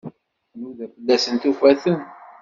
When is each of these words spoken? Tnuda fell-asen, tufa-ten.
Tnuda 0.51 0.85
fell-asen, 0.93 1.35
tufa-ten. 1.43 1.99